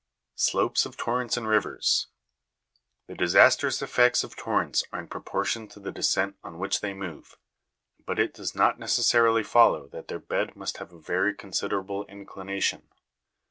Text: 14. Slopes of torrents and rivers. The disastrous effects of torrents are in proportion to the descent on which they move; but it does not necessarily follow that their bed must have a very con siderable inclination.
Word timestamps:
14. 0.31 0.35
Slopes 0.39 0.85
of 0.87 0.97
torrents 0.97 1.37
and 1.37 1.47
rivers. 1.47 2.07
The 3.05 3.13
disastrous 3.13 3.83
effects 3.83 4.23
of 4.23 4.35
torrents 4.35 4.83
are 4.91 4.99
in 4.99 5.07
proportion 5.07 5.67
to 5.67 5.79
the 5.79 5.91
descent 5.91 6.37
on 6.43 6.57
which 6.57 6.81
they 6.81 6.95
move; 6.95 7.37
but 8.07 8.17
it 8.17 8.33
does 8.33 8.55
not 8.55 8.79
necessarily 8.79 9.43
follow 9.43 9.85
that 9.89 10.07
their 10.07 10.17
bed 10.17 10.55
must 10.55 10.77
have 10.77 10.91
a 10.91 10.99
very 10.99 11.35
con 11.35 11.51
siderable 11.51 12.07
inclination. 12.09 12.89